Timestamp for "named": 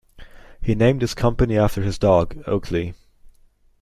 0.73-1.01